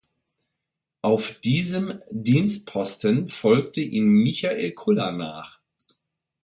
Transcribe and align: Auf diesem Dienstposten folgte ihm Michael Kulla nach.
Auf 1.03 1.41
diesem 1.41 1.99
Dienstposten 2.09 3.27
folgte 3.27 3.81
ihm 3.81 4.07
Michael 4.07 4.71
Kulla 4.71 5.11
nach. 5.11 5.59